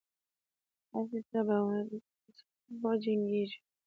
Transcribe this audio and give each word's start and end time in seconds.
ستاسي 0.81 1.19
سره 1.29 1.43
به 1.47 1.57
وجنګیږو. 2.81 3.59